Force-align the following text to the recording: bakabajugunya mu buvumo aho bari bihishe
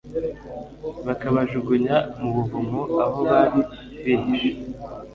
bakabajugunya 1.05 1.95
mu 2.19 2.29
buvumo 2.35 2.79
aho 3.03 3.19
bari 3.31 3.61
bihishe 4.03 4.51